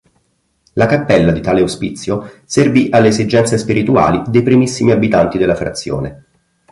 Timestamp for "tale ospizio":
1.41-2.39